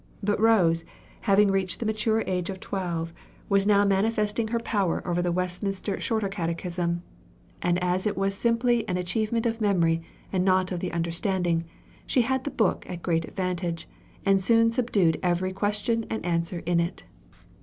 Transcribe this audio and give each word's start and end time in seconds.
But 0.23 0.39
Rose, 0.39 0.83
having 1.21 1.51
reached 1.51 1.79
the 1.79 1.85
mature 1.85 2.23
age 2.25 2.49
of 2.49 2.59
twelve, 2.59 3.13
was 3.49 3.67
now 3.67 3.85
manifesting 3.85 4.47
her 4.47 4.57
power 4.57 5.07
over 5.07 5.21
the 5.21 5.31
Westminster 5.31 5.99
Shorter 6.01 6.27
Catechism; 6.27 7.03
and 7.61 7.77
as 7.83 8.07
it 8.07 8.17
was 8.17 8.33
simply 8.33 8.83
an 8.89 8.97
achievement 8.97 9.45
of 9.45 9.61
memory 9.61 10.01
and 10.33 10.43
not 10.43 10.71
of 10.71 10.79
the 10.79 10.91
understanding, 10.91 11.65
she 12.07 12.21
had 12.23 12.45
the 12.45 12.49
book 12.49 12.83
at 12.89 13.03
great 13.03 13.25
advantage, 13.25 13.87
and 14.25 14.43
soon 14.43 14.71
subdued 14.71 15.19
every 15.21 15.53
question 15.53 16.07
and 16.09 16.25
answer 16.25 16.63
in 16.65 16.79
it. 16.79 17.03